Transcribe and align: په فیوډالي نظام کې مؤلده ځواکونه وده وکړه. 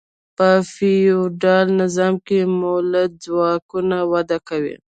په 0.37 0.49
فیوډالي 0.73 1.71
نظام 1.83 2.13
کې 2.27 2.39
مؤلده 2.61 3.03
ځواکونه 3.25 3.97
وده 4.11 4.37
وکړه. 4.41 4.75